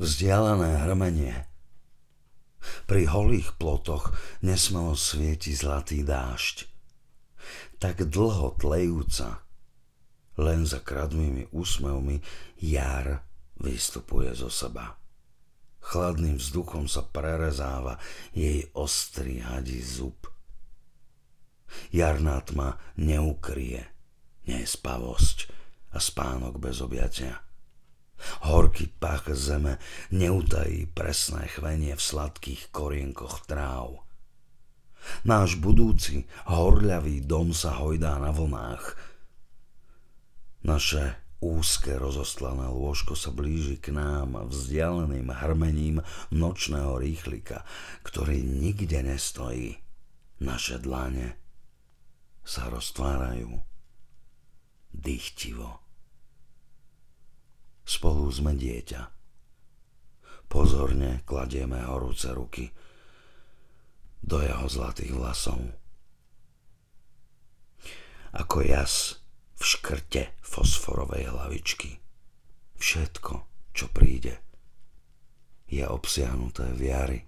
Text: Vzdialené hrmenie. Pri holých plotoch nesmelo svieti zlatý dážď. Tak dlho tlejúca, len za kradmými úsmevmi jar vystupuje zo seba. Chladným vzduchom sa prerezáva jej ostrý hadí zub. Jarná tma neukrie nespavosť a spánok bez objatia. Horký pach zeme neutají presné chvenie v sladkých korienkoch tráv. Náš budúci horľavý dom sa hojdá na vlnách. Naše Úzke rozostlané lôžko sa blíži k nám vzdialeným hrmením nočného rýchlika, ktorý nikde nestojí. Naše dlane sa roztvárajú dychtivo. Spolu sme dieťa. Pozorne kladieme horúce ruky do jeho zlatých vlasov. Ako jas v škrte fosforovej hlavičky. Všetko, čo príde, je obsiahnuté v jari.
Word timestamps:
Vzdialené 0.00 0.88
hrmenie. 0.88 1.36
Pri 2.88 3.04
holých 3.04 3.58
plotoch 3.60 4.16
nesmelo 4.40 4.96
svieti 4.96 5.52
zlatý 5.52 6.00
dážď. 6.00 6.64
Tak 7.76 8.08
dlho 8.08 8.56
tlejúca, 8.56 9.44
len 10.40 10.64
za 10.64 10.80
kradmými 10.80 11.52
úsmevmi 11.52 12.24
jar 12.62 13.20
vystupuje 13.60 14.32
zo 14.32 14.48
seba. 14.48 14.96
Chladným 15.82 16.38
vzduchom 16.38 16.86
sa 16.86 17.02
prerezáva 17.02 17.98
jej 18.32 18.64
ostrý 18.72 19.42
hadí 19.42 19.82
zub. 19.82 20.30
Jarná 21.90 22.38
tma 22.46 22.78
neukrie 22.96 23.92
nespavosť 24.46 25.50
a 25.92 25.98
spánok 25.98 26.56
bez 26.56 26.80
objatia. 26.80 27.51
Horký 28.46 28.90
pach 28.98 29.26
zeme 29.32 29.78
neutají 30.14 30.86
presné 30.90 31.46
chvenie 31.50 31.96
v 31.96 32.02
sladkých 32.02 32.70
korienkoch 32.70 33.46
tráv. 33.46 34.02
Náš 35.26 35.58
budúci 35.58 36.30
horľavý 36.46 37.26
dom 37.26 37.50
sa 37.50 37.74
hojdá 37.82 38.22
na 38.22 38.30
vlnách. 38.30 38.84
Naše 40.62 41.22
Úzke 41.42 41.98
rozostlané 41.98 42.70
lôžko 42.70 43.18
sa 43.18 43.34
blíži 43.34 43.74
k 43.74 43.90
nám 43.90 44.46
vzdialeným 44.46 45.26
hrmením 45.26 45.98
nočného 46.30 47.02
rýchlika, 47.02 47.66
ktorý 48.06 48.46
nikde 48.46 49.02
nestojí. 49.02 49.82
Naše 50.38 50.78
dlane 50.78 51.34
sa 52.46 52.70
roztvárajú 52.70 53.58
dychtivo. 54.94 55.82
Spolu 58.02 58.34
sme 58.34 58.58
dieťa. 58.58 59.14
Pozorne 60.50 61.22
kladieme 61.22 61.86
horúce 61.86 62.34
ruky 62.34 62.66
do 64.18 64.42
jeho 64.42 64.66
zlatých 64.66 65.14
vlasov. 65.14 65.62
Ako 68.34 68.66
jas 68.66 69.22
v 69.54 69.62
škrte 69.62 70.34
fosforovej 70.42 71.30
hlavičky. 71.30 72.02
Všetko, 72.74 73.46
čo 73.70 73.86
príde, 73.94 74.42
je 75.70 75.86
obsiahnuté 75.86 76.74
v 76.74 76.82
jari. 76.82 77.20